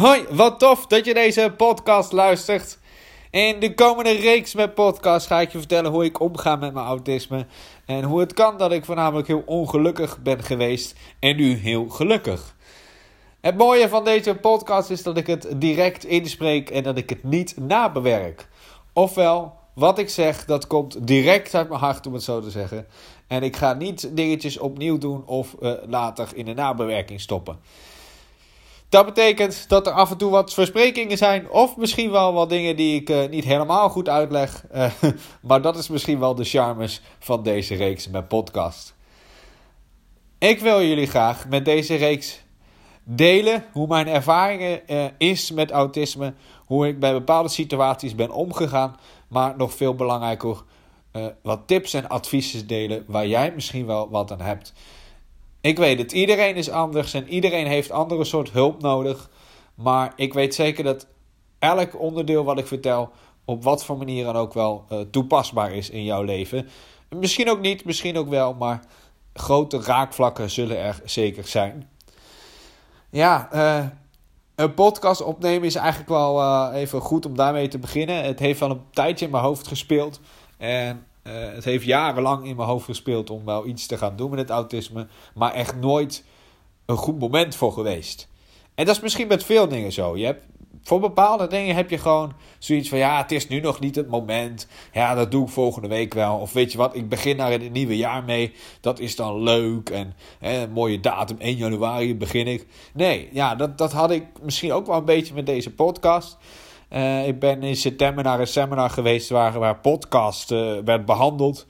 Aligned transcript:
Hoi, 0.00 0.24
wat 0.30 0.58
tof 0.58 0.86
dat 0.86 1.04
je 1.04 1.14
deze 1.14 1.54
podcast 1.56 2.12
luistert. 2.12 2.78
In 3.30 3.60
de 3.60 3.74
komende 3.74 4.12
reeks 4.12 4.54
met 4.54 4.74
podcasts 4.74 5.26
ga 5.26 5.40
ik 5.40 5.52
je 5.52 5.58
vertellen 5.58 5.90
hoe 5.90 6.04
ik 6.04 6.20
omga 6.20 6.56
met 6.56 6.72
mijn 6.72 6.86
autisme. 6.86 7.46
En 7.86 8.04
hoe 8.04 8.20
het 8.20 8.32
kan 8.32 8.58
dat 8.58 8.72
ik 8.72 8.84
voornamelijk 8.84 9.26
heel 9.26 9.42
ongelukkig 9.46 10.22
ben 10.22 10.42
geweest 10.42 10.94
en 11.18 11.36
nu 11.36 11.54
heel 11.56 11.88
gelukkig. 11.88 12.56
Het 13.40 13.56
mooie 13.56 13.88
van 13.88 14.04
deze 14.04 14.34
podcast 14.34 14.90
is 14.90 15.02
dat 15.02 15.16
ik 15.16 15.26
het 15.26 15.46
direct 15.56 16.04
inspreek 16.04 16.70
en 16.70 16.82
dat 16.82 16.96
ik 16.96 17.08
het 17.08 17.24
niet 17.24 17.56
nabewerk. 17.56 18.48
Ofwel, 18.92 19.54
wat 19.74 19.98
ik 19.98 20.08
zeg, 20.08 20.44
dat 20.44 20.66
komt 20.66 21.06
direct 21.06 21.54
uit 21.54 21.68
mijn 21.68 21.80
hart, 21.80 22.06
om 22.06 22.12
het 22.12 22.22
zo 22.22 22.40
te 22.40 22.50
zeggen. 22.50 22.86
En 23.26 23.42
ik 23.42 23.56
ga 23.56 23.72
niet 23.72 24.16
dingetjes 24.16 24.58
opnieuw 24.58 24.98
doen 24.98 25.26
of 25.26 25.54
uh, 25.60 25.72
later 25.86 26.28
in 26.34 26.44
de 26.44 26.54
nabewerking 26.54 27.20
stoppen. 27.20 27.58
Dat 28.94 29.06
betekent 29.06 29.68
dat 29.68 29.86
er 29.86 29.92
af 29.92 30.10
en 30.10 30.16
toe 30.16 30.30
wat 30.30 30.54
versprekingen 30.54 31.16
zijn, 31.16 31.50
of 31.50 31.76
misschien 31.76 32.10
wel 32.10 32.32
wat 32.32 32.48
dingen 32.48 32.76
die 32.76 33.00
ik 33.00 33.10
uh, 33.10 33.28
niet 33.28 33.44
helemaal 33.44 33.88
goed 33.88 34.08
uitleg. 34.08 34.64
Uh, 34.74 34.90
maar 35.48 35.62
dat 35.62 35.76
is 35.76 35.88
misschien 35.88 36.18
wel 36.18 36.34
de 36.34 36.44
charmes 36.44 37.00
van 37.18 37.42
deze 37.42 37.74
reeks 37.74 38.08
met 38.08 38.28
podcast. 38.28 38.94
Ik 40.38 40.60
wil 40.60 40.82
jullie 40.82 41.06
graag 41.06 41.48
met 41.48 41.64
deze 41.64 41.94
reeks 41.94 42.42
delen 43.04 43.64
hoe 43.72 43.86
mijn 43.86 44.08
ervaringen 44.08 44.80
uh, 44.86 45.04
is 45.18 45.50
met 45.50 45.70
autisme, 45.70 46.34
hoe 46.66 46.88
ik 46.88 47.00
bij 47.00 47.12
bepaalde 47.12 47.48
situaties 47.48 48.14
ben 48.14 48.30
omgegaan, 48.30 48.96
maar 49.28 49.54
nog 49.56 49.74
veel 49.74 49.94
belangrijker, 49.94 50.62
wat 51.42 51.60
tips 51.66 51.94
en 51.94 52.08
adviezen 52.08 52.66
delen 52.66 53.04
waar 53.06 53.26
jij 53.26 53.52
misschien 53.54 53.86
wel 53.86 54.10
wat 54.10 54.32
aan 54.32 54.40
hebt. 54.40 54.72
Ik 55.64 55.76
weet 55.78 55.98
het, 55.98 56.12
iedereen 56.12 56.56
is 56.56 56.70
anders 56.70 57.14
en 57.14 57.28
iedereen 57.28 57.66
heeft 57.66 57.90
andere 57.90 58.24
soort 58.24 58.50
hulp 58.50 58.82
nodig. 58.82 59.30
Maar 59.74 60.12
ik 60.16 60.34
weet 60.34 60.54
zeker 60.54 60.84
dat 60.84 61.06
elk 61.58 62.00
onderdeel 62.00 62.44
wat 62.44 62.58
ik 62.58 62.66
vertel 62.66 63.10
op 63.44 63.62
wat 63.62 63.84
voor 63.84 63.96
manier 63.96 64.24
dan 64.24 64.36
ook 64.36 64.52
wel 64.52 64.84
uh, 64.92 65.00
toepasbaar 65.10 65.72
is 65.72 65.90
in 65.90 66.04
jouw 66.04 66.22
leven. 66.22 66.68
Misschien 67.08 67.50
ook 67.50 67.60
niet, 67.60 67.84
misschien 67.84 68.18
ook 68.18 68.28
wel, 68.28 68.54
maar 68.54 68.84
grote 69.34 69.80
raakvlakken 69.80 70.50
zullen 70.50 70.78
er 70.78 71.00
zeker 71.04 71.46
zijn. 71.46 71.88
Ja, 73.10 73.48
uh, 73.54 73.86
een 74.54 74.74
podcast 74.74 75.22
opnemen 75.22 75.66
is 75.66 75.74
eigenlijk 75.74 76.08
wel 76.08 76.40
uh, 76.40 76.80
even 76.80 77.00
goed 77.00 77.26
om 77.26 77.36
daarmee 77.36 77.68
te 77.68 77.78
beginnen. 77.78 78.24
Het 78.24 78.38
heeft 78.38 78.60
wel 78.60 78.70
een 78.70 78.84
tijdje 78.90 79.24
in 79.24 79.30
mijn 79.30 79.44
hoofd 79.44 79.66
gespeeld. 79.66 80.20
En 80.56 81.06
uh, 81.26 81.32
het 81.54 81.64
heeft 81.64 81.84
jarenlang 81.84 82.46
in 82.46 82.56
mijn 82.56 82.68
hoofd 82.68 82.84
gespeeld 82.84 83.30
om 83.30 83.44
wel 83.44 83.66
iets 83.66 83.86
te 83.86 83.98
gaan 83.98 84.16
doen 84.16 84.30
met 84.30 84.38
het 84.38 84.50
autisme, 84.50 85.06
maar 85.34 85.52
echt 85.52 85.76
nooit 85.76 86.24
een 86.86 86.96
goed 86.96 87.18
moment 87.18 87.54
voor 87.54 87.72
geweest. 87.72 88.28
En 88.74 88.84
dat 88.84 88.96
is 88.96 89.02
misschien 89.02 89.28
met 89.28 89.44
veel 89.44 89.68
dingen 89.68 89.92
zo. 89.92 90.16
Je 90.16 90.24
hebt, 90.24 90.42
voor 90.82 91.00
bepaalde 91.00 91.46
dingen 91.46 91.74
heb 91.74 91.90
je 91.90 91.98
gewoon 91.98 92.32
zoiets 92.58 92.88
van: 92.88 92.98
ja, 92.98 93.22
het 93.22 93.32
is 93.32 93.48
nu 93.48 93.60
nog 93.60 93.80
niet 93.80 93.96
het 93.96 94.08
moment. 94.08 94.66
Ja, 94.92 95.14
dat 95.14 95.30
doe 95.30 95.44
ik 95.44 95.52
volgende 95.52 95.88
week 95.88 96.14
wel. 96.14 96.36
Of 96.36 96.52
weet 96.52 96.72
je 96.72 96.78
wat, 96.78 96.94
ik 96.94 97.08
begin 97.08 97.36
daar 97.36 97.52
in 97.52 97.62
het 97.62 97.72
nieuwe 97.72 97.96
jaar 97.96 98.24
mee. 98.24 98.52
Dat 98.80 98.98
is 98.98 99.16
dan 99.16 99.42
leuk. 99.42 99.90
En 99.90 100.14
hè, 100.38 100.62
een 100.62 100.72
mooie 100.72 101.00
datum, 101.00 101.36
1 101.38 101.56
januari 101.56 102.16
begin 102.16 102.46
ik. 102.46 102.66
Nee, 102.94 103.28
ja, 103.32 103.54
dat, 103.54 103.78
dat 103.78 103.92
had 103.92 104.10
ik 104.10 104.24
misschien 104.42 104.72
ook 104.72 104.86
wel 104.86 104.96
een 104.96 105.04
beetje 105.04 105.34
met 105.34 105.46
deze 105.46 105.74
podcast. 105.74 106.36
Uh, 106.90 107.26
ik 107.26 107.38
ben 107.38 107.62
in 107.62 107.76
september 107.76 108.24
naar 108.24 108.40
een 108.40 108.46
seminar 108.46 108.90
geweest 108.90 109.28
waar, 109.28 109.76
podcast 109.76 110.50
uh, 110.50 110.78
werd 110.84 111.04
behandeld. 111.04 111.66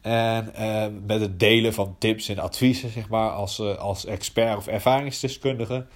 En 0.00 0.52
uh, 0.60 0.86
met 1.06 1.20
het 1.20 1.40
delen 1.40 1.74
van 1.74 1.96
tips 1.98 2.28
en 2.28 2.38
adviezen, 2.38 2.90
zeg 2.90 3.08
maar, 3.08 3.30
als, 3.30 3.60
als 3.60 4.04
expert 4.04 4.56
of 4.56 4.66
ervaringsdeskundige. 4.66 5.86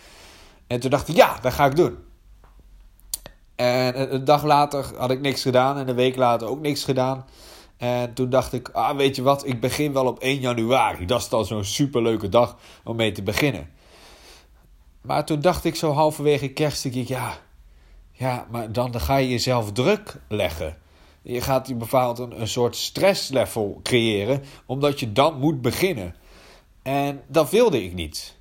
En 0.67 0.81
toen 0.81 0.91
dacht 0.91 1.09
ik, 1.09 1.17
ja, 1.17 1.39
dat 1.41 1.53
ga 1.53 1.67
ik 1.67 1.77
doen. 1.77 1.99
En 3.57 4.15
een 4.15 4.25
dag 4.25 4.45
later 4.45 4.85
had 4.97 5.11
ik 5.11 5.21
niks 5.21 5.43
gedaan 5.43 5.79
en 5.79 5.89
een 5.89 5.95
week 5.95 6.17
later 6.17 6.49
ook 6.49 6.61
niks 6.61 6.85
gedaan. 6.85 7.25
En 7.77 8.15
toen 8.15 8.31
dacht 8.31 8.53
ik, 8.53 8.69
ah, 8.69 8.97
weet 8.97 9.17
je 9.17 9.23
wat, 9.23 9.47
ik 9.47 9.61
begin 9.61 9.93
wel 9.93 10.07
op 10.07 10.19
1 10.19 10.41
januari. 10.41 11.07
Dat 11.07 11.21
is 11.21 11.29
dan 11.29 11.45
zo'n 11.45 11.65
superleuke 11.65 12.29
dag 12.29 12.57
om 12.85 12.97
mee 12.97 13.13
te 13.13 13.23
beginnen. 13.23 13.71
Maar 15.01 15.25
toen 15.25 15.41
dacht 15.41 15.65
ik 15.65 15.77
zo 15.77 15.93
halverwege 15.93 16.49
kerst, 16.49 16.85
ik, 16.85 17.09
ja, 17.09 17.39
ja, 18.23 18.47
maar 18.51 18.73
dan, 18.73 19.01
ga 19.01 19.17
je 19.17 19.29
jezelf 19.29 19.73
druk 19.73 20.17
leggen. 20.29 20.77
Je 21.23 21.41
gaat 21.41 21.69
je 21.69 21.75
bepaald 21.75 22.19
een, 22.19 22.41
een 22.41 22.49
soort 22.49 22.77
stresslevel 22.77 23.81
creëren, 23.83 24.43
omdat 24.67 25.01
je 25.01 25.13
dan 25.13 25.39
moet 25.39 25.63
beginnen. 25.63 26.15
En 26.83 27.23
dat 27.27 27.51
wilde 27.51 27.85
ik 27.85 27.95
niet. 27.95 28.37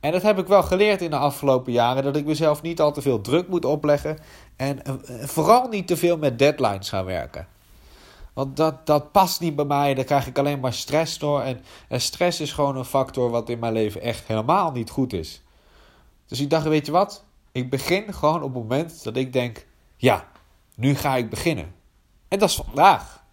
En 0.00 0.12
dat 0.12 0.22
heb 0.22 0.38
ik 0.38 0.46
wel 0.46 0.62
geleerd 0.62 1.02
in 1.02 1.10
de 1.10 1.16
afgelopen 1.16 1.72
jaren, 1.72 2.02
dat 2.02 2.16
ik 2.16 2.24
mezelf 2.24 2.62
niet 2.62 2.80
al 2.80 2.92
te 2.92 3.02
veel 3.02 3.20
druk 3.20 3.48
moet 3.48 3.64
opleggen. 3.64 4.18
En 4.56 4.78
uh, 4.86 4.94
vooral 5.24 5.68
niet 5.68 5.86
te 5.86 5.96
veel 5.96 6.16
met 6.16 6.38
deadlines 6.38 6.88
gaan 6.88 7.04
werken. 7.04 7.46
Want 8.32 8.56
dat, 8.56 8.86
dat 8.86 9.12
past 9.12 9.40
niet 9.40 9.56
bij 9.56 9.64
mij, 9.64 9.94
daar 9.94 10.04
krijg 10.04 10.26
ik 10.26 10.38
alleen 10.38 10.60
maar 10.60 10.72
stress 10.72 11.18
door. 11.18 11.40
En 11.40 11.60
stress 12.00 12.40
is 12.40 12.52
gewoon 12.52 12.76
een 12.76 12.84
factor 12.84 13.30
wat 13.30 13.48
in 13.48 13.58
mijn 13.58 13.72
leven 13.72 14.00
echt 14.00 14.26
helemaal 14.26 14.72
niet 14.72 14.90
goed 14.90 15.12
is. 15.12 15.42
Dus 16.26 16.40
ik 16.40 16.50
dacht, 16.50 16.64
weet 16.64 16.86
je 16.86 16.92
wat? 16.92 17.26
Ik 17.58 17.70
begin 17.70 18.14
gewoon 18.14 18.42
op 18.42 18.54
het 18.54 18.62
moment 18.62 19.04
dat 19.04 19.16
ik 19.16 19.32
denk: 19.32 19.66
ja, 19.96 20.28
nu 20.74 20.94
ga 20.94 21.16
ik 21.16 21.30
beginnen. 21.30 21.74
En 22.28 22.38
dat 22.38 22.48
is 22.48 22.54
vandaag. 22.54 23.24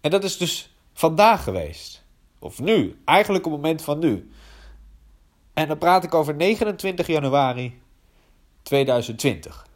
En 0.00 0.10
dat 0.10 0.24
is 0.24 0.36
dus 0.36 0.76
vandaag 0.92 1.44
geweest. 1.44 2.04
Of 2.38 2.60
nu, 2.60 3.00
eigenlijk 3.04 3.46
op 3.46 3.52
het 3.52 3.60
moment 3.60 3.82
van 3.82 3.98
nu. 3.98 4.30
En 5.54 5.68
dan 5.68 5.78
praat 5.78 6.04
ik 6.04 6.14
over 6.14 6.34
29 6.34 7.06
januari 7.06 7.80
2020. 8.62 9.66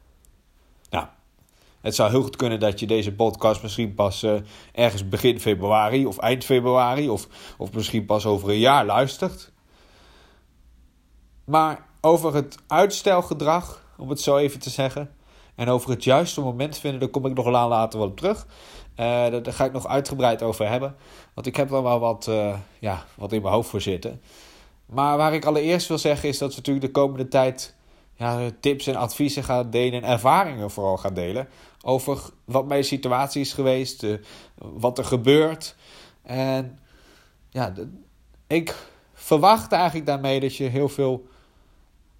Nou, 0.91 1.07
het 1.81 1.95
zou 1.95 2.11
heel 2.11 2.23
goed 2.23 2.37
kunnen 2.37 2.61
dat 2.61 2.81
je 2.81 2.87
deze 2.87 3.15
podcast 3.15 3.62
misschien 3.62 3.95
pas 3.95 4.23
uh, 4.23 4.41
ergens 4.73 5.09
begin 5.09 5.41
februari 5.41 6.07
of 6.07 6.19
eind 6.19 6.45
februari 6.45 7.09
of, 7.09 7.28
of 7.57 7.73
misschien 7.73 8.05
pas 8.05 8.27
over 8.27 8.49
een 8.49 8.59
jaar 8.59 8.87
luistert. 8.87 9.53
Maar 11.45 11.88
over 12.00 12.34
het 12.34 12.56
uitstelgedrag, 12.66 13.82
om 13.97 14.09
het 14.09 14.20
zo 14.20 14.36
even 14.36 14.60
te 14.60 14.70
zeggen. 14.70 15.10
En 15.54 15.69
over 15.69 15.91
het 15.91 16.04
juiste 16.04 16.41
moment 16.41 16.78
vinden, 16.78 17.00
daar 17.00 17.09
kom 17.09 17.26
ik 17.26 17.34
nog 17.34 17.47
later 17.47 17.98
wel 17.98 18.09
op 18.09 18.16
terug. 18.16 18.47
Uh, 18.91 19.06
daar, 19.31 19.53
ga 19.53 19.64
ik 19.64 19.72
nog 19.72 19.86
uitgebreid 19.86 20.42
over 20.42 20.69
hebben. 20.69 20.97
Want 21.34 21.47
ik 21.47 21.56
heb 21.56 21.70
er 21.70 21.82
wel 21.82 21.98
wat, 21.98 22.26
uh, 22.28 22.54
ja, 22.78 23.04
wat 23.14 23.32
in 23.32 23.42
mijn 23.42 23.54
hoofd 23.54 23.69
voor 23.69 23.81
zitten. 23.81 24.20
Maar 24.86 25.16
waar 25.16 25.34
ik 25.34 25.44
allereerst 25.44 25.88
wil 25.88 25.98
zeggen 25.98 26.28
is 26.28 26.38
dat 26.38 26.50
we 26.50 26.56
natuurlijk 26.56 26.86
de 26.86 27.00
komende 27.00 27.28
tijd 27.28 27.75
ja, 28.15 28.50
tips 28.60 28.86
en 28.86 28.97
adviezen 28.97 29.44
gaan 29.44 29.70
delen. 29.70 30.03
En 30.03 30.10
ervaringen 30.10 30.70
vooral 30.70 30.97
gaan 30.97 31.15
delen. 31.15 31.48
Over 31.84 32.20
wat 32.44 32.66
mijn 32.66 32.84
situatie 32.84 33.41
is 33.41 33.53
geweest. 33.53 34.03
Uh, 34.03 34.19
wat 34.54 34.98
er 34.98 35.04
gebeurt. 35.04 35.76
En 36.22 36.78
ja, 37.50 37.72
ik 38.47 38.75
verwacht 39.15 39.72
eigenlijk 39.72 40.06
daarmee 40.06 40.41
dat 40.41 40.56
je 40.56 40.65
heel 40.65 40.88
veel 40.88 41.26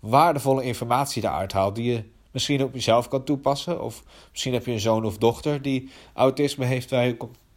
waardevolle 0.01 0.63
informatie 0.63 1.23
daaruit 1.23 1.53
haalt. 1.53 1.75
Die 1.75 1.93
je 1.93 2.05
misschien 2.31 2.63
op 2.63 2.75
jezelf 2.75 3.09
kan 3.09 3.25
toepassen. 3.25 3.83
Of 3.83 4.03
misschien 4.31 4.53
heb 4.53 4.67
je 4.67 4.73
een 4.73 4.81
zoon 4.81 5.05
of 5.05 5.19
dochter 5.19 5.63
die 5.63 5.91
autisme 6.15 6.65
heeft 6.65 6.91
waar 6.91 7.07
je 7.07 7.17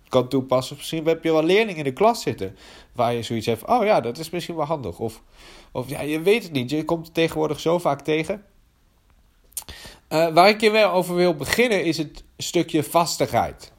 kan 0.09 0.27
toepassen. 0.27 0.75
Misschien 0.75 1.05
heb 1.05 1.23
je 1.23 1.31
wel 1.31 1.43
leerlingen 1.43 1.77
in 1.77 1.83
de 1.83 1.93
klas 1.93 2.21
zitten 2.21 2.57
waar 2.93 3.13
je 3.13 3.23
zoiets 3.23 3.45
hebt. 3.45 3.65
Oh 3.65 3.85
ja, 3.85 4.01
dat 4.01 4.17
is 4.17 4.29
misschien 4.29 4.55
wel 4.55 4.65
handig. 4.65 4.99
Of, 4.99 5.21
of 5.71 5.89
ja, 5.89 6.01
je 6.01 6.21
weet 6.21 6.43
het 6.43 6.51
niet. 6.51 6.69
Je 6.69 6.85
komt 6.85 7.05
het 7.05 7.13
tegenwoordig 7.13 7.59
zo 7.59 7.79
vaak 7.79 8.01
tegen. 8.01 8.43
Uh, 10.09 10.33
waar 10.33 10.49
ik 10.49 10.61
je 10.61 10.71
wel 10.71 10.91
over 10.91 11.15
wil 11.15 11.35
beginnen 11.35 11.83
is 11.83 11.97
het 11.97 12.23
stukje 12.37 12.83
vastigheid. 12.83 13.71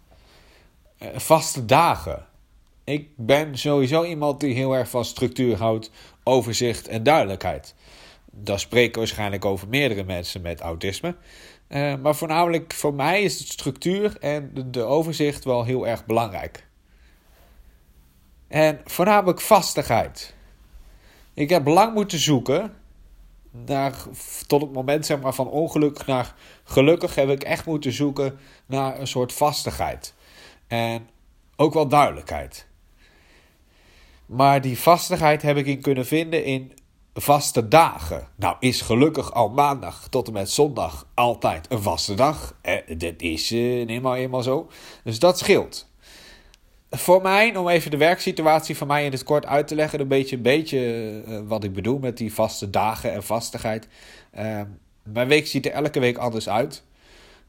Uh, 1.03 1.09
vaste 1.15 1.65
dagen. 1.65 2.27
Ik 2.84 3.09
ben 3.17 3.59
sowieso 3.59 4.05
iemand 4.05 4.41
die 4.41 4.55
heel 4.55 4.72
erg 4.72 4.89
van 4.89 5.05
structuur 5.05 5.56
houdt, 5.56 5.91
overzicht 6.25 6.89
en 6.89 7.03
duidelijkheid. 7.03 7.75
Daar 8.34 8.60
spreken 8.60 8.98
waarschijnlijk 8.98 9.44
over 9.44 9.69
meerdere 9.69 10.04
mensen 10.04 10.42
met 10.42 10.60
autisme. 10.60 11.16
Uh, 11.68 11.97
maar 11.97 12.15
voornamelijk 12.15 12.72
voor 12.72 12.95
mij 12.95 13.22
is 13.22 13.39
de 13.39 13.45
structuur 13.45 14.16
en 14.21 14.51
de, 14.54 14.71
de, 14.71 14.83
overzicht 14.83 15.45
wel 15.45 15.65
heel 15.65 15.86
erg 15.86 16.07
belangrijk. 16.07 16.66
En 18.48 18.80
voornamelijk 18.84 19.41
vastigheid. 19.41 20.34
Ik 21.34 21.48
heb 21.48 21.66
lang 21.66 21.95
moeten 21.95 22.18
zoeken 22.18 22.74
naar, 23.51 23.95
tot 24.47 24.62
het 24.62 24.72
moment 24.72 25.07
zeg 25.07 25.21
maar, 25.21 25.34
van 25.34 25.48
ongeluk 25.48 26.07
naar 26.07 26.34
gelukkig 26.65 27.15
heb 27.15 27.28
ik 27.28 27.42
echt 27.42 27.66
moeten 27.66 27.92
zoeken 27.92 28.39
naar 28.66 29.01
een 29.01 29.07
soort 29.07 29.33
vastigheid. 29.33 30.15
En 30.66 31.09
ook 31.57 31.74
wel 31.74 31.89
duidelijkheid. 31.89 32.66
Maar 34.27 34.60
die 34.60 34.78
vastigheid 34.78 35.42
heb 35.42 35.57
ik 35.57 35.66
in 35.66 35.80
kunnen 35.80 36.07
vinden 36.07 36.45
in 36.45 36.72
vaste 37.14 37.68
dagen. 37.68 38.28
Nou, 38.36 38.56
is 38.60 38.80
gelukkig 38.80 39.32
al 39.32 39.48
maandag 39.48 40.09
tot 40.09 40.26
en 40.26 40.32
met 40.32 40.50
zondag 40.50 41.06
altijd 41.14 41.66
een 41.70 41.82
vaste 41.82 42.14
dag. 42.14 42.54
Eh, 42.60 42.76
dat 42.98 43.14
is 43.16 43.53
uh, 43.53 43.88
eenmaal 43.88 44.16
eenmaal 44.16 44.42
zo. 44.42 44.68
Dus 45.04 45.18
dat 45.18 45.38
scheelt. 45.38 45.91
Voor 46.91 47.22
mij, 47.22 47.56
om 47.56 47.68
even 47.68 47.91
de 47.91 47.97
werksituatie 47.97 48.76
van 48.76 48.86
mij 48.86 49.04
in 49.04 49.12
het 49.12 49.24
kort 49.24 49.47
uit 49.47 49.68
te 49.68 49.74
leggen, 49.74 50.00
een 50.00 50.09
beetje, 50.09 50.36
een 50.36 50.42
beetje 50.42 50.78
uh, 51.28 51.41
wat 51.47 51.64
ik 51.64 51.72
bedoel 51.72 51.98
met 51.98 52.16
die 52.16 52.34
vaste 52.34 52.70
dagen 52.70 53.12
en 53.12 53.22
vastigheid. 53.22 53.88
Uh, 54.38 54.60
mijn 55.03 55.28
week 55.28 55.47
ziet 55.47 55.66
er 55.66 55.72
elke 55.72 56.00
week 56.00 56.18
anders 56.18 56.48
uit. 56.48 56.82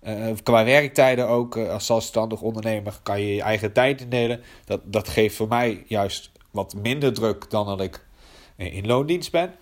Uh, 0.04 0.32
qua 0.44 0.66
werktijden 0.66 1.28
ook, 1.28 1.56
uh, 1.56 1.70
als 1.70 1.86
zelfstandig 1.86 2.42
ondernemer 2.42 3.00
kan 3.04 3.22
je 3.22 3.36
je 3.36 3.42
eigen 3.42 3.74
tijd 3.74 4.02
indelen. 4.02 4.42
Dat, 4.66 4.82
dat 4.84 5.08
geeft 5.08 5.36
voor 5.36 5.48
mij 5.48 5.84
juist 5.88 6.32
wat 6.52 6.76
minder 6.76 7.14
druk 7.14 7.50
dan 7.50 7.66
dat 7.66 7.82
ik 7.82 8.06
in 8.56 8.86
loondienst 8.86 9.32
ben. 9.32 9.54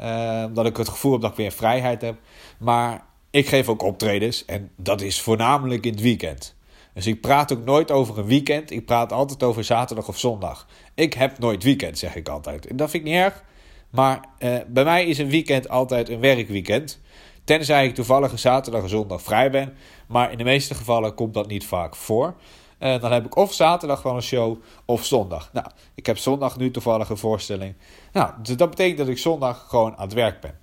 Uh, 0.00 0.44
dat 0.54 0.66
ik 0.66 0.76
het 0.76 0.88
gevoel 0.88 1.12
heb 1.12 1.20
dat 1.20 1.30
ik 1.30 1.36
weer 1.36 1.52
vrijheid 1.52 2.02
heb. 2.02 2.16
Maar 2.58 3.04
ik 3.30 3.48
geef 3.48 3.68
ook 3.68 3.82
optredens 3.82 4.44
en 4.44 4.70
dat 4.76 5.00
is 5.00 5.20
voornamelijk 5.20 5.86
in 5.86 5.92
het 5.92 6.00
weekend. 6.00 6.54
Dus 6.94 7.06
ik 7.06 7.20
praat 7.20 7.52
ook 7.52 7.64
nooit 7.64 7.90
over 7.90 8.18
een 8.18 8.26
weekend. 8.26 8.70
Ik 8.70 8.86
praat 8.86 9.12
altijd 9.12 9.42
over 9.42 9.64
zaterdag 9.64 10.08
of 10.08 10.18
zondag. 10.18 10.66
Ik 10.94 11.14
heb 11.14 11.38
nooit 11.38 11.62
weekend, 11.62 11.98
zeg 11.98 12.16
ik 12.16 12.28
altijd. 12.28 12.66
En 12.66 12.76
dat 12.76 12.90
vind 12.90 13.06
ik 13.06 13.12
niet 13.12 13.20
erg. 13.20 13.44
Maar 13.90 14.24
uh, 14.38 14.56
bij 14.68 14.84
mij 14.84 15.06
is 15.06 15.18
een 15.18 15.28
weekend 15.28 15.68
altijd 15.68 16.08
een 16.08 16.20
werkweekend. 16.20 17.00
Tenzij 17.44 17.86
ik 17.86 17.94
toevallig 17.94 18.38
zaterdag 18.38 18.82
en 18.82 18.88
zondag 18.88 19.22
vrij 19.22 19.50
ben. 19.50 19.74
Maar 20.06 20.32
in 20.32 20.38
de 20.38 20.44
meeste 20.44 20.74
gevallen 20.74 21.14
komt 21.14 21.34
dat 21.34 21.48
niet 21.48 21.66
vaak 21.66 21.96
voor. 21.96 22.34
Uh, 22.82 23.00
dan 23.00 23.12
heb 23.12 23.26
ik 23.26 23.36
of 23.36 23.52
zaterdag 23.52 24.02
wel 24.02 24.14
een 24.14 24.22
show 24.22 24.62
of 24.84 25.04
zondag. 25.04 25.50
Nou, 25.52 25.66
ik 25.94 26.06
heb 26.06 26.18
zondag 26.18 26.56
nu 26.56 26.70
toevallig 26.70 27.08
een 27.08 27.16
voorstelling. 27.16 27.74
Nou, 28.12 28.32
dus 28.42 28.56
dat 28.56 28.70
betekent 28.70 28.98
dat 28.98 29.08
ik 29.08 29.18
zondag 29.18 29.66
gewoon 29.68 29.96
aan 29.96 30.04
het 30.04 30.12
werk 30.12 30.40
ben. 30.40 30.58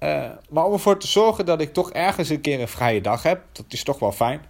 Uh, 0.00 0.30
maar 0.50 0.64
om 0.64 0.72
ervoor 0.72 0.98
te 0.98 1.06
zorgen 1.06 1.46
dat 1.46 1.60
ik 1.60 1.72
toch 1.72 1.92
ergens 1.92 2.28
een 2.28 2.40
keer 2.40 2.60
een 2.60 2.68
vrije 2.68 3.00
dag 3.00 3.22
heb, 3.22 3.42
dat 3.52 3.64
is 3.68 3.82
toch 3.82 3.98
wel 3.98 4.12
fijn, 4.12 4.40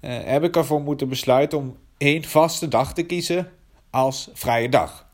uh, 0.00 0.18
heb 0.24 0.44
ik 0.44 0.56
ervoor 0.56 0.80
moeten 0.80 1.08
besluiten 1.08 1.58
om 1.58 1.76
één 1.96 2.24
vaste 2.24 2.68
dag 2.68 2.94
te 2.94 3.02
kiezen 3.02 3.52
als 3.90 4.30
vrije 4.32 4.68
dag. 4.68 5.06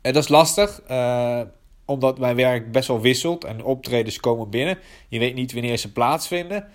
En 0.00 0.12
dat 0.12 0.22
is 0.22 0.28
lastig, 0.28 0.80
omdat 1.84 2.18
mijn 2.18 2.36
werk 2.36 2.72
best 2.72 2.88
wel 2.88 3.00
wisselt 3.00 3.44
en 3.44 3.64
optredens 3.64 4.20
komen 4.20 4.50
binnen. 4.50 4.78
Je 5.08 5.18
weet 5.18 5.34
niet 5.34 5.52
wanneer 5.52 5.76
ze 5.76 5.92
plaatsvinden. 5.92 6.68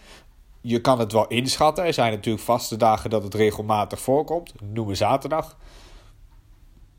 Je 0.66 0.82
kan 0.82 1.00
het 1.00 1.12
wel 1.12 1.28
inschatten. 1.28 1.86
Er 1.86 1.94
zijn 1.94 2.12
natuurlijk 2.12 2.44
vaste 2.44 2.78
dagen 2.78 3.10
dat 3.10 3.24
het 3.24 3.34
regelmatig 3.34 4.00
voorkomt. 4.00 4.54
Noemen 4.62 4.98
zaterdag. 4.98 5.58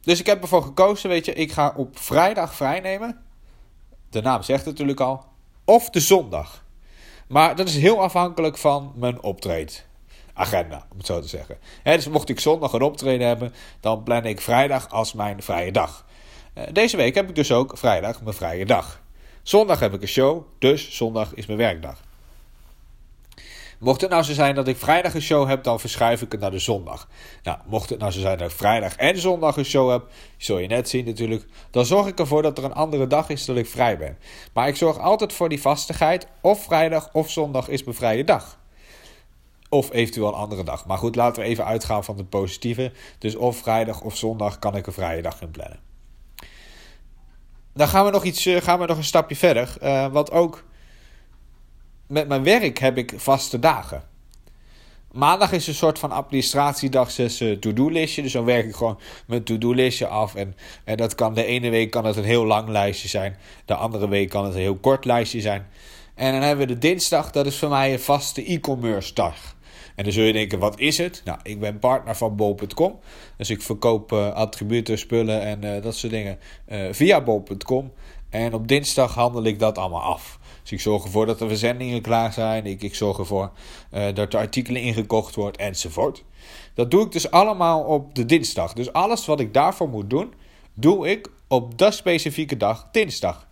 Dus 0.00 0.20
ik 0.20 0.26
heb 0.26 0.42
ervoor 0.42 0.62
gekozen, 0.62 1.08
weet 1.08 1.24
je, 1.24 1.34
ik 1.34 1.52
ga 1.52 1.74
op 1.76 1.98
vrijdag 1.98 2.54
vrijnemen 2.54 3.24
de 4.14 4.22
naam 4.22 4.42
zegt 4.42 4.64
het 4.64 4.68
natuurlijk 4.68 5.00
al, 5.00 5.24
of 5.64 5.90
de 5.90 6.00
zondag. 6.00 6.64
Maar 7.28 7.56
dat 7.56 7.68
is 7.68 7.76
heel 7.76 8.02
afhankelijk 8.02 8.56
van 8.56 8.92
mijn 8.96 9.22
optreedagenda, 9.22 10.86
om 10.90 10.96
het 10.96 11.06
zo 11.06 11.20
te 11.20 11.28
zeggen. 11.28 11.58
dus 11.82 12.08
mocht 12.08 12.28
ik 12.28 12.40
zondag 12.40 12.72
een 12.72 12.82
optreden 12.82 13.26
hebben, 13.26 13.54
dan 13.80 14.02
plan 14.02 14.24
ik 14.24 14.40
vrijdag 14.40 14.88
als 14.90 15.12
mijn 15.12 15.42
vrije 15.42 15.72
dag. 15.72 16.06
Eh, 16.52 16.64
deze 16.72 16.96
week 16.96 17.14
heb 17.14 17.28
ik 17.28 17.34
dus 17.34 17.52
ook 17.52 17.78
vrijdag 17.78 18.22
mijn 18.22 18.36
vrije 18.36 18.66
dag. 18.66 19.02
Zondag 19.42 19.80
heb 19.80 19.94
ik 19.94 20.02
een 20.02 20.08
show, 20.08 20.44
dus 20.58 20.96
zondag 20.96 21.34
is 21.34 21.46
mijn 21.46 21.58
werkdag. 21.58 22.00
Mocht 23.78 24.00
het 24.00 24.10
nou 24.10 24.22
zo 24.22 24.32
zijn 24.32 24.54
dat 24.54 24.68
ik 24.68 24.76
vrijdag 24.76 25.14
een 25.14 25.22
show 25.22 25.48
heb, 25.48 25.62
dan 25.62 25.80
verschuif 25.80 26.22
ik 26.22 26.32
het 26.32 26.40
naar 26.40 26.50
de 26.50 26.58
zondag. 26.58 27.08
Nou, 27.42 27.58
mocht 27.66 27.90
het 27.90 27.98
nou 27.98 28.12
zo 28.12 28.20
zijn 28.20 28.38
dat 28.38 28.50
ik 28.50 28.56
vrijdag 28.56 28.96
en 28.96 29.18
zondag 29.18 29.56
een 29.56 29.64
show 29.64 29.90
heb, 29.90 30.06
zul 30.36 30.58
je 30.58 30.66
net 30.66 30.88
zien 30.88 31.04
natuurlijk, 31.04 31.46
dan 31.70 31.84
zorg 31.84 32.06
ik 32.06 32.18
ervoor 32.18 32.42
dat 32.42 32.58
er 32.58 32.64
een 32.64 32.74
andere 32.74 33.06
dag 33.06 33.28
is 33.28 33.44
dat 33.44 33.56
ik 33.56 33.66
vrij 33.66 33.98
ben. 33.98 34.18
Maar 34.52 34.68
ik 34.68 34.76
zorg 34.76 34.98
altijd 34.98 35.32
voor 35.32 35.48
die 35.48 35.60
vastigheid, 35.60 36.26
of 36.40 36.64
vrijdag 36.64 37.08
of 37.12 37.30
zondag 37.30 37.68
is 37.68 37.84
mijn 37.84 37.96
vrije 37.96 38.24
dag. 38.24 38.58
Of 39.68 39.92
eventueel 39.92 40.28
een 40.28 40.34
andere 40.34 40.64
dag. 40.64 40.86
Maar 40.86 40.98
goed, 40.98 41.16
laten 41.16 41.42
we 41.42 41.48
even 41.48 41.64
uitgaan 41.64 42.04
van 42.04 42.16
het 42.16 42.28
positieve. 42.28 42.92
Dus 43.18 43.36
of 43.36 43.56
vrijdag 43.56 44.00
of 44.00 44.16
zondag 44.16 44.58
kan 44.58 44.76
ik 44.76 44.86
een 44.86 44.92
vrije 44.92 45.22
dag 45.22 45.40
inplannen. 45.40 45.78
Dan 47.74 47.88
gaan 47.88 48.04
we 48.04 48.10
nog, 48.10 48.24
iets, 48.24 48.46
eh, 48.46 48.62
gaan 48.62 48.78
we 48.78 48.86
nog 48.86 48.96
een 48.96 49.04
stapje 49.04 49.36
verder. 49.36 49.76
Uh, 49.82 50.06
wat 50.06 50.30
ook 50.30 50.64
met 52.06 52.28
mijn 52.28 52.42
werk 52.42 52.78
heb 52.78 52.98
ik 52.98 53.12
vaste 53.16 53.58
dagen. 53.58 54.02
Maandag 55.14 55.52
is 55.52 55.66
een 55.66 55.74
soort 55.74 55.98
van 55.98 56.10
administratiedag, 56.10 57.10
zes 57.10 57.40
uh, 57.40 57.56
to-do-listje. 57.56 58.22
Dus 58.22 58.32
dan 58.32 58.44
werk 58.44 58.66
ik 58.66 58.74
gewoon 58.74 58.98
mijn 59.26 59.44
to-do-listje 59.44 60.06
af. 60.06 60.34
En, 60.34 60.56
en 60.84 60.96
dat 60.96 61.14
kan 61.14 61.34
de 61.34 61.44
ene 61.44 61.70
week 61.70 61.90
kan 61.90 62.04
het 62.04 62.16
een 62.16 62.24
heel 62.24 62.44
lang 62.44 62.68
lijstje 62.68 63.08
zijn. 63.08 63.36
De 63.64 63.74
andere 63.74 64.08
week 64.08 64.28
kan 64.28 64.44
het 64.44 64.54
een 64.54 64.60
heel 64.60 64.76
kort 64.76 65.04
lijstje 65.04 65.40
zijn. 65.40 65.66
En 66.14 66.32
dan 66.32 66.42
hebben 66.42 66.66
we 66.66 66.72
de 66.72 66.78
dinsdag, 66.78 67.30
dat 67.30 67.46
is 67.46 67.58
voor 67.58 67.68
mij 67.68 67.92
een 67.92 68.00
vaste 68.00 68.44
e-commerce 68.44 69.14
dag. 69.14 69.56
En 69.96 70.04
dan 70.04 70.12
zul 70.12 70.24
je 70.24 70.32
denken, 70.32 70.58
wat 70.58 70.78
is 70.78 70.98
het? 70.98 71.22
Nou, 71.24 71.38
ik 71.42 71.60
ben 71.60 71.78
partner 71.78 72.16
van 72.16 72.36
bol.com. 72.36 72.98
Dus 73.36 73.50
ik 73.50 73.62
verkoop 73.62 74.12
uh, 74.12 74.32
attributen, 74.32 74.98
spullen 74.98 75.42
en 75.42 75.82
dat 75.82 75.96
soort 75.96 76.12
dingen 76.12 76.38
via 76.90 77.20
bol.com. 77.20 77.92
En 78.30 78.54
op 78.54 78.68
dinsdag 78.68 79.14
handel 79.14 79.44
ik 79.44 79.58
dat 79.58 79.78
allemaal 79.78 80.02
af. 80.02 80.38
Dus 80.64 80.72
ik 80.72 80.80
zorg 80.80 81.04
ervoor 81.04 81.26
dat 81.26 81.38
de 81.38 81.48
verzendingen 81.48 82.00
klaar 82.00 82.32
zijn. 82.32 82.66
Ik, 82.66 82.82
ik 82.82 82.94
zorg 82.94 83.18
ervoor 83.18 83.50
uh, 83.92 84.14
dat 84.14 84.30
de 84.30 84.36
artikelen 84.36 84.82
ingekocht 84.82 85.34
wordt 85.34 85.56
enzovoort. 85.56 86.24
Dat 86.74 86.90
doe 86.90 87.04
ik 87.04 87.12
dus 87.12 87.30
allemaal 87.30 87.82
op 87.82 88.14
de 88.14 88.24
dinsdag. 88.24 88.72
Dus 88.72 88.92
alles 88.92 89.26
wat 89.26 89.40
ik 89.40 89.54
daarvoor 89.54 89.88
moet 89.88 90.10
doen, 90.10 90.34
doe 90.74 91.10
ik 91.10 91.30
op 91.48 91.78
dat 91.78 91.94
specifieke 91.94 92.56
dag, 92.56 92.88
dinsdag. 92.92 93.46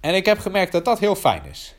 En 0.00 0.14
ik 0.14 0.26
heb 0.26 0.38
gemerkt 0.38 0.72
dat 0.72 0.84
dat 0.84 0.98
heel 0.98 1.14
fijn 1.14 1.42
is. 1.50 1.74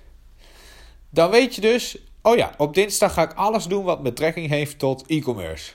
Dan 1.10 1.30
weet 1.30 1.56
je 1.56 1.62
dus, 1.62 1.98
oh 2.22 2.36
ja, 2.36 2.54
op 2.57 2.74
dinsdag 2.74 3.13
ga 3.13 3.22
ik 3.22 3.34
alles 3.34 3.66
doen 3.66 3.84
wat 3.84 4.04
betrekking 4.04 4.50
heeft 4.50 4.80
tot 4.80 5.04
e-commerce. 5.07 5.72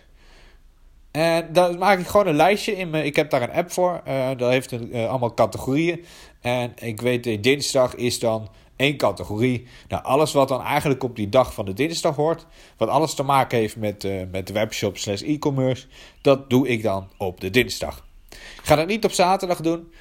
En 1.13 1.53
dan 1.53 1.79
maak 1.79 1.99
ik 1.99 2.07
gewoon 2.07 2.27
een 2.27 2.35
lijstje 2.35 2.77
in 2.77 2.91
mijn. 2.91 3.05
Ik 3.05 3.17
heb 3.17 3.31
daar 3.31 3.43
een 3.43 3.53
app 3.53 3.73
voor. 3.73 4.03
Uh, 4.09 4.29
dat 4.37 4.51
heeft 4.51 4.73
uh, 4.73 5.09
allemaal 5.09 5.35
categorieën. 5.35 6.05
En 6.41 6.73
ik 6.77 7.01
weet, 7.01 7.27
uh, 7.27 7.43
dinsdag 7.43 7.95
is 7.95 8.19
dan 8.19 8.49
één 8.77 8.97
categorie. 8.97 9.67
Nou, 9.89 10.05
alles 10.05 10.33
wat 10.33 10.49
dan 10.49 10.63
eigenlijk 10.63 11.03
op 11.03 11.17
die 11.17 11.29
dag 11.29 11.55
van 11.55 11.65
de 11.65 11.73
dinsdag 11.73 12.17
hoort. 12.17 12.47
Wat 12.77 12.89
alles 12.89 13.15
te 13.15 13.23
maken 13.23 13.59
heeft 13.59 13.77
met, 13.77 14.07
met 14.31 14.47
de 14.47 14.53
webshop 14.53 14.97
slash 14.97 15.23
e-commerce. 15.23 15.87
Dat 16.21 16.51
doe 16.51 16.69
ik 16.69 16.83
dan 16.83 17.09
op 17.19 17.41
de 17.41 17.51
dinsdag. 17.51 18.07
Ik 18.31 18.69
ga 18.69 18.77
dat 18.77 18.87
niet 18.87 19.05
op 19.05 19.13
zaterdag 19.13 19.61
doen. 19.61 19.93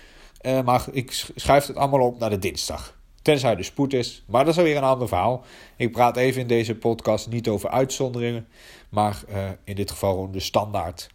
maar 0.66 0.86
ik 0.92 1.26
schuif 1.36 1.68
het 1.68 1.76
allemaal 1.76 2.08
op 2.08 2.20
naar 2.20 2.30
de 2.30 2.40
dinsdag. 2.40 3.01
Tenzij 3.22 3.58
er 3.58 3.66
spoed 3.66 3.94
is. 3.94 4.24
Maar 4.26 4.46
dat 4.46 4.54
is 4.54 4.60
alweer 4.60 4.78
een 4.78 4.84
ander 4.84 5.08
verhaal. 5.08 5.44
Ik 5.76 5.92
praat 5.92 6.18
even 6.18 6.42
in 6.42 6.48
deze 6.48 6.76
podcast 6.76 7.30
niet 7.30 7.48
over 7.48 7.70
uitzonderingen. 7.70 8.48
Maar 8.90 9.22
uh, 9.30 9.50
in 9.64 9.76
dit 9.76 9.92
geval 9.92 10.14
gewoon 10.14 10.32
de 10.32 10.40
standaard 10.40 11.10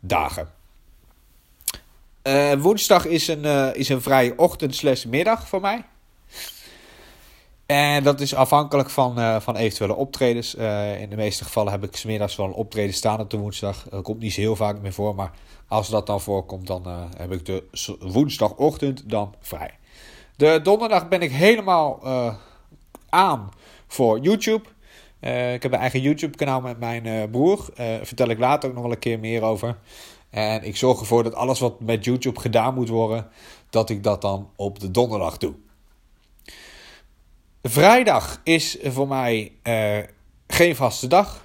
dagen. 0.00 0.48
Uh, 2.22 2.52
woensdag 2.52 3.04
is 3.06 3.28
een, 3.28 3.44
uh, 3.44 3.74
is 3.74 3.88
een 3.88 4.02
vrije 4.02 4.32
ochtend 4.36 4.74
slash 4.74 5.04
middag 5.04 5.48
voor 5.48 5.60
mij. 5.60 5.84
En 7.66 8.02
dat 8.02 8.20
is 8.20 8.34
afhankelijk 8.34 8.90
van, 8.90 9.42
van 9.42 9.56
eventuele 9.56 9.94
optredens. 9.94 10.54
in 10.98 11.10
de 11.10 11.16
meeste 11.16 11.44
gevallen 11.44 11.72
heb 11.72 11.84
ik 11.84 11.96
smiddags 11.96 12.36
wel 12.36 12.46
een 12.46 12.52
optreden 12.52 12.94
staan 12.94 13.20
op 13.20 13.30
de 13.30 13.36
woensdag. 13.36 13.86
Dat 13.90 14.02
komt 14.02 14.20
niet 14.20 14.32
zo 14.32 14.40
heel 14.40 14.56
vaak 14.56 14.80
meer 14.80 14.92
voor. 14.92 15.14
Maar 15.14 15.30
als 15.68 15.88
dat 15.88 16.06
dan 16.06 16.20
voorkomt, 16.20 16.66
dan 16.66 17.10
heb 17.16 17.32
ik 17.32 17.46
de 17.46 17.64
woensdagochtend 18.00 19.10
dan 19.10 19.34
vrij. 19.40 19.78
De 20.40 20.60
donderdag 20.62 21.08
ben 21.08 21.22
ik 21.22 21.30
helemaal 21.30 22.00
uh, 22.04 22.34
aan 23.08 23.48
voor 23.86 24.18
YouTube. 24.18 24.68
Uh, 25.20 25.54
ik 25.54 25.62
heb 25.62 25.72
een 25.72 25.78
eigen 25.78 26.00
YouTube-kanaal 26.00 26.60
met 26.60 26.78
mijn 26.78 27.06
uh, 27.06 27.22
broer. 27.30 27.68
Vertel 28.02 28.28
ik 28.28 28.38
later 28.38 28.68
ook 28.68 28.74
nog 28.74 28.84
wel 28.84 28.92
een 28.92 28.98
keer 28.98 29.18
meer 29.18 29.42
over. 29.42 29.78
En 30.30 30.62
ik 30.62 30.76
zorg 30.76 31.00
ervoor 31.00 31.22
dat 31.22 31.34
alles 31.34 31.60
wat 31.60 31.80
met 31.80 32.04
YouTube 32.04 32.40
gedaan 32.40 32.74
moet 32.74 32.88
worden, 32.88 33.28
dat 33.70 33.90
ik 33.90 34.02
dat 34.02 34.20
dan 34.20 34.50
op 34.56 34.78
de 34.78 34.90
donderdag 34.90 35.36
doe. 35.36 35.54
Vrijdag 37.62 38.40
is 38.44 38.78
voor 38.82 39.08
mij 39.08 39.52
geen 40.46 40.76
vaste 40.76 41.06
dag. 41.06 41.44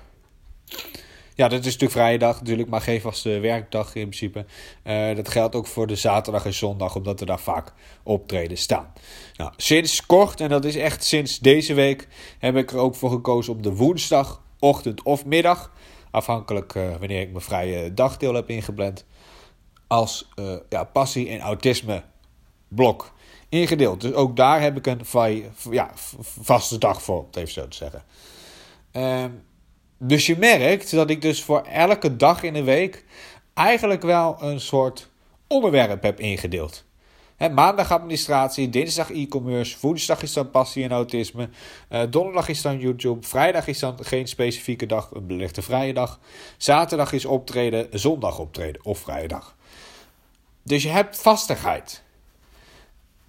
Ja, 1.35 1.47
dat 1.47 1.59
is 1.59 1.65
natuurlijk 1.65 1.91
vrije 1.91 2.17
dag 2.17 2.39
natuurlijk, 2.39 2.69
maar 2.69 2.81
geen 2.81 3.01
vaste 3.01 3.39
werkdag 3.39 3.95
in 3.95 4.07
principe. 4.07 4.45
Uh, 4.83 5.15
dat 5.15 5.29
geldt 5.29 5.55
ook 5.55 5.67
voor 5.67 5.87
de 5.87 5.95
zaterdag 5.95 6.45
en 6.45 6.53
zondag, 6.53 6.95
omdat 6.95 7.19
er 7.19 7.25
daar 7.25 7.39
vaak 7.39 7.73
optreden 8.03 8.57
staan. 8.57 8.93
Nou, 9.35 9.53
sinds 9.57 10.05
kort, 10.05 10.41
en 10.41 10.49
dat 10.49 10.65
is 10.65 10.75
echt 10.75 11.03
sinds 11.03 11.39
deze 11.39 11.73
week, 11.73 12.07
heb 12.39 12.55
ik 12.55 12.71
er 12.71 12.77
ook 12.77 12.95
voor 12.95 13.09
gekozen 13.09 13.53
om 13.53 13.61
de 13.61 13.75
woensdag, 13.75 14.41
ochtend 14.59 15.03
of 15.03 15.25
middag, 15.25 15.71
afhankelijk 16.11 16.75
uh, 16.75 16.95
wanneer 16.99 17.21
ik 17.21 17.31
mijn 17.31 17.43
vrije 17.43 17.93
dagdeel 17.93 18.33
heb 18.33 18.49
ingepland, 18.49 19.05
als 19.87 20.29
uh, 20.35 20.55
ja, 20.69 20.83
passie 20.83 21.29
en 21.29 21.39
autisme 21.39 22.03
blok 22.67 23.13
ingedeeld. 23.49 24.01
Dus 24.01 24.13
ook 24.13 24.35
daar 24.35 24.61
heb 24.61 24.77
ik 24.77 24.85
een 24.85 25.01
ja, 25.71 25.91
vaste 26.41 26.77
dag 26.77 27.01
voor, 27.01 27.19
om 27.19 27.25
het 27.25 27.35
even 27.35 27.53
zo 27.53 27.67
te 27.67 27.77
zeggen. 27.77 28.03
Ehm, 28.91 29.31
dus 30.07 30.25
je 30.25 30.37
merkt 30.37 30.91
dat 30.91 31.09
ik 31.09 31.21
dus 31.21 31.43
voor 31.43 31.61
elke 31.61 32.15
dag 32.15 32.43
in 32.43 32.53
de 32.53 32.63
week 32.63 33.05
eigenlijk 33.53 34.01
wel 34.01 34.37
een 34.41 34.59
soort 34.59 35.09
onderwerp 35.47 36.03
heb 36.03 36.19
ingedeeld. 36.19 36.83
Maandag 37.51 37.91
administratie, 37.91 38.69
dinsdag 38.69 39.11
e-commerce, 39.11 39.77
woensdag 39.81 40.21
is 40.21 40.33
dan 40.33 40.51
passie 40.51 40.83
en 40.83 40.91
autisme, 40.91 41.49
uh, 41.89 42.01
donderdag 42.09 42.47
is 42.47 42.61
dan 42.61 42.79
YouTube, 42.79 43.27
vrijdag 43.27 43.67
is 43.67 43.79
dan 43.79 43.97
geen 44.01 44.27
specifieke 44.27 44.85
dag, 44.85 45.11
een 45.13 45.27
belegde 45.27 45.61
vrije 45.61 45.93
dag, 45.93 46.19
zaterdag 46.57 47.13
is 47.13 47.25
optreden, 47.25 47.87
zondag 47.91 48.39
optreden 48.39 48.85
of 48.85 48.99
vrije 48.99 49.27
dag. 49.27 49.55
Dus 50.63 50.83
je 50.83 50.89
hebt 50.89 51.17
vastigheid. 51.17 52.03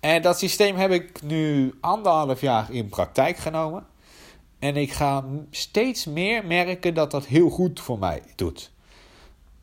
En 0.00 0.22
dat 0.22 0.38
systeem 0.38 0.76
heb 0.76 0.90
ik 0.90 1.22
nu 1.22 1.74
anderhalf 1.80 2.40
jaar 2.40 2.72
in 2.72 2.88
praktijk 2.88 3.36
genomen. 3.36 3.86
En 4.66 4.76
ik 4.76 4.92
ga 4.92 5.24
steeds 5.50 6.04
meer 6.04 6.46
merken 6.46 6.94
dat 6.94 7.10
dat 7.10 7.26
heel 7.26 7.50
goed 7.50 7.80
voor 7.80 7.98
mij 7.98 8.22
doet. 8.36 8.72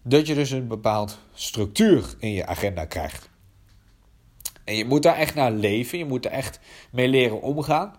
Dat 0.04 0.28
je 0.28 0.34
dus 0.34 0.52
een 0.52 0.68
bepaald 0.68 1.18
structuur 1.34 2.16
in 2.20 2.32
je 2.32 2.46
agenda 2.46 2.86
krijgt. 2.86 3.30
En 4.64 4.76
je 4.76 4.86
moet 4.86 5.04
daar 5.04 5.16
echt 5.16 5.36
naar 5.36 5.52
leven, 5.52 5.98
je 5.98 6.06
moet 6.06 6.26
er 6.26 6.32
echt 6.32 6.60
mee 6.92 7.08
leren 7.08 7.42
omgaan. 7.42 7.96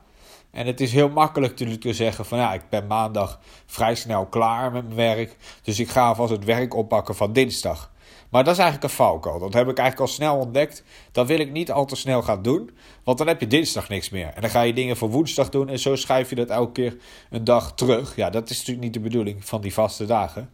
En 0.51 0.67
het 0.67 0.81
is 0.81 0.93
heel 0.93 1.09
makkelijk 1.09 1.57
te 1.57 1.93
zeggen 1.93 2.25
van 2.25 2.39
ja, 2.39 2.55
ik 2.55 2.69
ben 2.69 2.87
maandag 2.87 3.41
vrij 3.67 3.95
snel 3.95 4.27
klaar 4.27 4.73
met 4.73 4.85
mijn 4.85 4.97
werk. 4.97 5.37
Dus 5.63 5.79
ik 5.79 5.89
ga 5.89 6.07
alvast 6.07 6.33
het 6.33 6.45
werk 6.45 6.75
oppakken 6.75 7.15
van 7.15 7.33
dinsdag. 7.33 7.93
Maar 8.35 8.45
dat 8.45 8.53
is 8.53 8.59
eigenlijk 8.59 8.91
een 8.91 8.97
valkuil. 8.97 9.39
Dat 9.39 9.53
heb 9.53 9.69
ik 9.69 9.79
eigenlijk 9.79 10.11
al 10.11 10.15
snel 10.15 10.37
ontdekt. 10.37 10.85
Dat 11.13 11.27
wil 11.27 11.39
ik 11.39 11.51
niet 11.51 11.71
al 11.71 11.85
te 11.85 11.97
snel 11.97 12.23
gaan 12.23 12.43
doen. 12.43 12.71
Want 13.05 13.19
dan 13.19 13.27
heb 13.27 13.41
je 13.41 13.47
dinsdag 13.47 13.89
niks 13.89 14.11
meer. 14.11 14.33
En 14.35 14.41
dan 14.41 14.51
ga 14.51 14.61
je 14.61 14.73
dingen 14.73 14.97
voor 14.97 15.11
woensdag 15.11 15.49
doen. 15.49 15.69
En 15.69 15.79
zo 15.79 15.97
schrijf 15.97 16.31
je 16.31 16.35
dat 16.35 16.49
elke 16.49 16.73
keer 16.73 16.97
een 17.31 17.45
dag 17.45 17.75
terug. 17.75 18.17
Ja, 18.17 18.31
dat 18.31 18.51
is 18.51 18.57
natuurlijk 18.59 18.85
niet 18.85 18.95
de 18.95 19.01
bedoeling 19.01 19.45
van 19.45 19.61
die 19.61 19.73
vaste 19.73 20.05
dagen. 20.07 20.51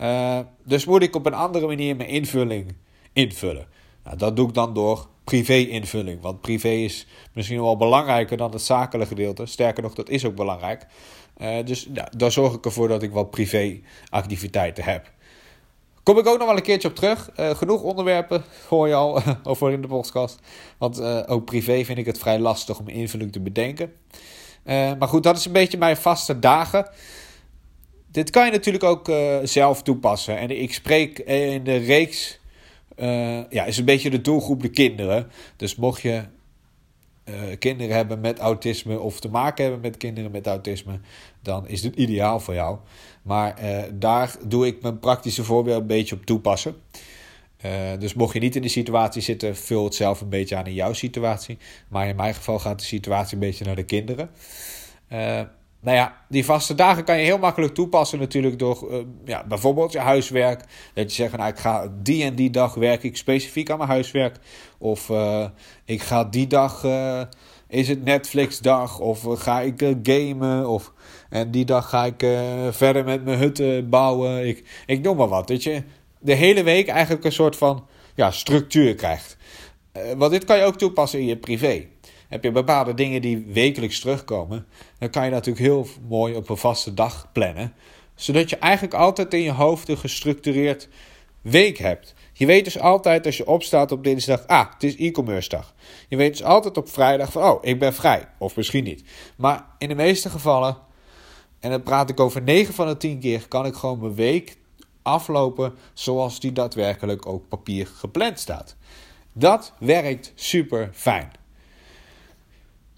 Uh, 0.00 0.38
dus 0.64 0.84
moet 0.84 1.02
ik 1.02 1.14
op 1.14 1.26
een 1.26 1.34
andere 1.34 1.66
manier 1.66 1.96
mijn 1.96 2.08
invulling 2.08 2.76
invullen. 3.12 3.66
Nou, 4.04 4.16
dat 4.16 4.36
doe 4.36 4.48
ik 4.48 4.54
dan 4.54 4.74
door 4.74 5.08
privé-invulling. 5.24 6.20
Want 6.20 6.40
privé 6.40 6.68
is 6.68 7.06
misschien 7.32 7.60
wel 7.60 7.76
belangrijker 7.76 8.36
dan 8.36 8.50
het 8.50 8.62
zakelijke 8.62 9.14
gedeelte. 9.14 9.46
Sterker 9.46 9.82
nog, 9.82 9.94
dat 9.94 10.08
is 10.08 10.24
ook 10.24 10.34
belangrijk. 10.34 10.86
Uh, 11.38 11.64
dus 11.64 11.88
ja, 11.92 12.08
daar 12.16 12.32
zorg 12.32 12.54
ik 12.54 12.64
ervoor 12.64 12.88
dat 12.88 13.02
ik 13.02 13.12
wat 13.12 13.30
privé-activiteiten 13.30 14.84
heb. 14.84 15.16
Kom 16.08 16.18
ik 16.18 16.26
ook 16.26 16.38
nog 16.38 16.46
wel 16.46 16.56
een 16.56 16.62
keertje 16.62 16.88
op 16.88 16.94
terug. 16.94 17.30
Uh, 17.40 17.50
genoeg 17.50 17.82
onderwerpen 17.82 18.44
hoor 18.68 18.88
je 18.88 18.94
al 18.94 19.22
over 19.42 19.72
in 19.72 19.80
de 19.80 19.86
podcast. 19.86 20.38
Want 20.78 21.00
uh, 21.00 21.22
ook 21.26 21.44
privé 21.44 21.84
vind 21.84 21.98
ik 21.98 22.06
het 22.06 22.18
vrij 22.18 22.38
lastig 22.38 22.78
om 22.78 22.88
invulling 22.88 23.32
te 23.32 23.40
bedenken. 23.40 23.92
maar 24.64 25.08
goed, 25.08 25.22
dat 25.22 25.36
is 25.36 25.44
een 25.44 25.52
beetje 25.52 25.78
mijn 25.78 25.96
vaste 25.96 26.38
dagen. 26.38 26.90
Dit 28.10 28.30
kan 28.30 28.44
je 28.44 28.50
natuurlijk 28.50 28.84
ook 28.84 29.10
zelf 29.42 29.82
toepassen. 29.82 30.38
En 30.38 30.62
ik 30.62 30.74
spreek 30.74 31.18
in 31.18 31.64
de 31.64 31.76
reeks 31.76 32.38
ja, 33.50 33.64
is 33.64 33.78
een 33.78 33.84
beetje 33.84 34.10
de 34.10 34.20
doelgroep 34.20 34.62
de 34.62 34.70
kinderen. 34.70 35.30
Dus 35.56 35.76
mocht 35.76 36.02
je 36.02 36.24
kinderen 37.58 37.96
hebben 37.96 38.20
met 38.20 38.38
autisme 38.38 39.00
of 39.00 39.20
te 39.20 39.28
maken 39.28 39.64
hebben 39.64 39.80
met 39.82 39.96
kinderen 39.96 40.30
met 40.30 40.46
autisme, 40.46 41.00
dan 41.42 41.68
is 41.68 41.80
dit 41.80 41.96
ideaal 41.96 42.40
voor 42.40 42.54
jou. 42.54 42.78
Maar 43.28 43.62
uh, 43.62 43.82
daar 43.92 44.36
doe 44.46 44.66
ik 44.66 44.82
mijn 44.82 44.98
praktische 44.98 45.44
voorbeeld 45.44 45.80
een 45.80 45.86
beetje 45.86 46.14
op 46.14 46.26
toepassen. 46.26 46.76
dus 47.98 48.14
mocht 48.14 48.32
je 48.32 48.40
niet 48.40 48.56
in 48.56 48.62
die 48.62 48.70
situatie 48.70 49.22
zitten, 49.22 49.56
vul 49.56 49.84
het 49.84 49.94
zelf 49.94 50.20
een 50.20 50.28
beetje 50.28 50.56
aan 50.56 50.66
in 50.66 50.74
jouw 50.74 50.92
situatie. 50.92 51.58
Maar 51.88 52.08
in 52.08 52.16
mijn 52.16 52.34
geval 52.34 52.58
gaat 52.58 52.78
de 52.78 52.84
situatie 52.84 53.34
een 53.34 53.40
beetje 53.40 53.64
naar 53.64 53.76
de 53.76 53.84
kinderen. 53.84 54.30
Nou 55.80 55.96
ja, 55.96 56.16
die 56.28 56.44
vaste 56.44 56.74
dagen 56.74 57.04
kan 57.04 57.18
je 57.18 57.24
heel 57.24 57.38
makkelijk 57.38 57.74
toepassen 57.74 58.18
natuurlijk 58.18 58.58
door 58.58 58.86
uh, 58.90 58.98
ja, 59.24 59.44
bijvoorbeeld 59.46 59.92
je 59.92 59.98
huiswerk. 59.98 60.64
Dat 60.94 61.14
je 61.14 61.22
zegt, 61.22 61.36
nou, 61.36 61.50
ik 61.50 61.58
ga 61.58 61.92
die 62.02 62.24
en 62.24 62.34
die 62.34 62.50
dag 62.50 62.74
werk 62.74 63.02
ik 63.02 63.16
specifiek 63.16 63.70
aan 63.70 63.78
mijn 63.78 63.90
huiswerk. 63.90 64.36
Of 64.78 65.08
uh, 65.08 65.44
ik 65.84 66.02
ga 66.02 66.24
die 66.24 66.46
dag, 66.46 66.84
uh, 66.84 67.20
is 67.68 67.88
het 67.88 68.04
Netflix 68.04 68.58
dag. 68.58 69.00
Of 69.00 69.26
ga 69.28 69.60
ik 69.60 69.94
gamen. 70.02 70.68
Of, 70.68 70.92
en 71.28 71.50
die 71.50 71.64
dag 71.64 71.88
ga 71.88 72.04
ik 72.04 72.26
verder 72.70 73.04
met 73.04 73.24
mijn 73.24 73.38
hutten 73.38 73.88
bouwen. 73.88 74.48
Ik, 74.48 74.64
ik 74.86 75.02
noem 75.02 75.16
maar 75.16 75.28
wat, 75.28 75.48
weet 75.48 75.62
je. 75.62 75.82
De 76.20 76.34
hele 76.34 76.62
week 76.62 76.88
eigenlijk 76.88 77.24
een 77.24 77.32
soort 77.32 77.56
van 77.56 77.86
ja, 78.14 78.30
structuur 78.30 78.94
krijgt. 78.94 79.36
want 80.16 80.30
dit 80.30 80.44
kan 80.44 80.56
je 80.56 80.64
ook 80.64 80.78
toepassen 80.78 81.20
in 81.20 81.26
je 81.26 81.36
privé 81.36 81.86
heb 82.28 82.44
je 82.44 82.50
bepaalde 82.50 82.94
dingen 82.94 83.22
die 83.22 83.46
wekelijks 83.52 84.00
terugkomen, 84.00 84.66
dan 84.98 85.10
kan 85.10 85.24
je 85.24 85.30
dat 85.30 85.46
natuurlijk 85.46 85.74
heel 85.74 85.86
mooi 86.08 86.34
op 86.34 86.48
een 86.48 86.56
vaste 86.56 86.94
dag 86.94 87.28
plannen. 87.32 87.72
Zodat 88.14 88.50
je 88.50 88.56
eigenlijk 88.56 88.94
altijd 88.94 89.34
in 89.34 89.42
je 89.42 89.52
hoofd 89.52 89.88
een 89.88 89.98
gestructureerd 89.98 90.88
week 91.42 91.78
hebt. 91.78 92.14
Je 92.32 92.46
weet 92.46 92.64
dus 92.64 92.78
altijd 92.78 93.26
als 93.26 93.36
je 93.36 93.46
opstaat 93.46 93.92
op 93.92 94.04
dinsdag, 94.04 94.46
ah, 94.46 94.72
het 94.72 94.82
is 94.82 94.96
e-commerce 94.96 95.48
dag. 95.48 95.74
Je 96.08 96.16
weet 96.16 96.32
dus 96.32 96.42
altijd 96.42 96.76
op 96.76 96.88
vrijdag 96.88 97.32
van, 97.32 97.42
oh, 97.42 97.58
ik 97.60 97.78
ben 97.78 97.94
vrij. 97.94 98.28
Of 98.38 98.56
misschien 98.56 98.84
niet. 98.84 99.04
Maar 99.36 99.66
in 99.78 99.88
de 99.88 99.94
meeste 99.94 100.30
gevallen, 100.30 100.76
en 101.60 101.70
dan 101.70 101.82
praat 101.82 102.10
ik 102.10 102.20
over 102.20 102.42
9 102.42 102.74
van 102.74 102.86
de 102.86 102.96
10 102.96 103.18
keer, 103.20 103.48
kan 103.48 103.66
ik 103.66 103.74
gewoon 103.74 103.98
mijn 103.98 104.14
week 104.14 104.56
aflopen 105.02 105.74
zoals 105.92 106.40
die 106.40 106.52
daadwerkelijk 106.52 107.26
ook 107.26 107.48
papier 107.48 107.86
gepland 107.86 108.38
staat. 108.38 108.76
Dat 109.32 109.72
werkt 109.78 110.32
super 110.34 110.90
fijn. 110.92 111.30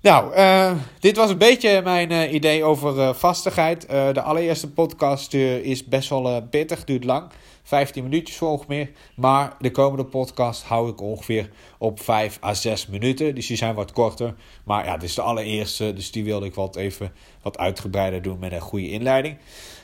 Nou, 0.03 0.37
uh, 0.37 0.73
dit 0.99 1.17
was 1.17 1.31
een 1.31 1.39
beetje 1.39 1.83
mijn 1.83 2.13
uh, 2.13 2.33
idee 2.33 2.65
over 2.65 2.97
uh, 2.97 3.15
vastigheid. 3.15 3.89
de 3.89 4.23
allereerste 4.23 4.71
podcast 4.71 5.35
is 5.35 5.85
best 5.85 6.09
wel 6.09 6.43
pittig, 6.43 6.85
duurt 6.85 7.05
lang. 7.05 7.31
15 7.63 8.03
minuutjes 8.03 8.43
ongeveer. 8.43 8.91
Maar 9.17 9.57
de 9.59 9.71
komende 9.71 10.05
podcast 10.05 10.63
hou 10.63 10.91
ik 10.91 11.01
ongeveer 11.01 11.51
op 11.79 12.01
5 12.01 12.39
à 12.43 12.55
6 12.55 12.87
minuten. 12.87 13.35
Dus 13.35 13.47
die 13.47 13.57
zijn 13.57 13.75
wat 13.75 13.93
korter. 13.93 14.35
Maar 14.65 14.85
ja, 14.85 14.97
dit 14.97 15.09
is 15.09 15.15
de 15.15 15.23
allereerste. 15.23 15.93
Dus 15.93 16.11
die 16.11 16.25
wilde 16.25 16.47
ik 16.47 16.55
wat 16.55 16.77
even 16.77 17.13
wat 17.43 17.59
uitgebreider 17.59 18.23
doen 18.23 18.39
met 18.39 18.53
een 18.53 18.61
goede 18.61 18.91
inleiding. 18.91 19.37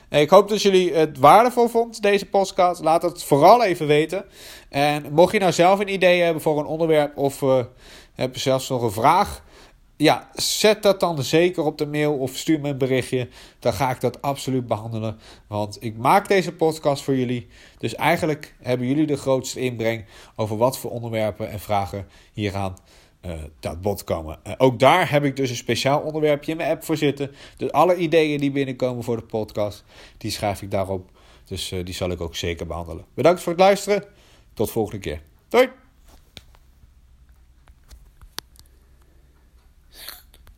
Ik 0.09 0.29
hoop 0.29 0.49
dat 0.49 0.61
jullie 0.61 0.93
het 0.93 1.17
waardevol 1.17 1.67
vonden, 1.67 2.01
deze 2.01 2.25
podcast. 2.25 2.81
Laat 2.81 3.01
het 3.01 3.23
vooral 3.23 3.63
even 3.63 3.87
weten. 3.87 4.25
En 4.69 5.05
mocht 5.11 5.31
je 5.31 5.39
nou 5.39 5.51
zelf 5.51 5.79
een 5.79 5.93
idee 5.93 6.21
hebben 6.21 6.41
voor 6.41 6.59
een 6.59 6.65
onderwerp 6.65 7.17
of 7.17 7.43
heb 8.15 8.33
je 8.33 8.39
zelfs 8.39 8.69
nog 8.69 8.81
een 8.81 8.91
vraag 8.91 9.43
ja, 9.97 10.29
zet 10.33 10.83
dat 10.83 10.99
dan 10.99 11.23
zeker 11.23 11.63
op 11.63 11.77
de 11.77 11.87
mail 11.87 12.13
of 12.13 12.35
stuur 12.35 12.59
me 12.59 12.69
een 12.69 12.77
berichtje. 12.77 13.27
Dan 13.59 13.73
ga 13.73 13.91
ik 13.91 14.01
dat 14.01 14.21
absoluut 14.21 14.67
behandelen. 14.67 15.19
Want 15.47 15.77
ik 15.79 15.97
maak 15.97 16.27
deze 16.27 16.53
podcast 16.53 17.03
voor 17.03 17.15
jullie. 17.15 17.47
Dus 17.77 17.95
eigenlijk 17.95 18.55
hebben 18.61 18.87
jullie 18.87 19.05
de 19.05 19.17
grootste 19.17 19.59
inbreng 19.59 20.05
over 20.35 20.57
wat 20.57 20.77
voor 20.77 20.91
onderwerpen 20.91 21.49
en 21.49 21.59
vragen 21.59 22.07
hieraan 22.33 22.75
uh, 23.25 23.33
dat 23.59 23.81
bod 23.81 24.03
komen. 24.03 24.39
Ook 24.57 24.79
daar 24.79 25.11
heb 25.11 25.23
ik 25.23 25.35
dus 25.35 25.49
een 25.49 25.55
speciaal 25.55 25.99
onderwerpje 25.99 26.51
in 26.51 26.57
mijn 26.57 26.71
app 26.71 26.83
voor 26.83 26.97
zitten. 26.97 27.31
Dus 27.57 27.71
alle 27.71 27.95
ideeën 27.95 28.39
die 28.39 28.51
binnenkomen 28.51 29.03
voor 29.03 29.17
de 29.17 29.23
podcast, 29.23 29.83
die 30.17 30.31
schrijf 30.31 30.61
ik 30.61 30.71
daarop. 30.71 31.09
Dus 31.45 31.71
uh, 31.71 31.85
die 31.85 31.93
zal 31.93 32.09
ik 32.09 32.21
ook 32.21 32.35
zeker 32.35 32.67
behandelen. 32.67 33.05
Bedankt 33.13 33.41
voor 33.41 33.51
het 33.51 33.61
luisteren. 33.61 34.03
Tot 34.53 34.71
volgende 34.71 34.99
keer. 34.99 35.21
Doei! 35.49 35.86